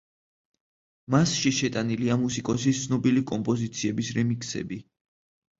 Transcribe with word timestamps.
მასში 1.15 1.51
შეტანილია 1.57 2.17
მუსიკოსის 2.23 2.81
ცნობილი 2.87 3.23
კომპოზიციების 3.33 4.11
რემიქსები. 4.19 4.83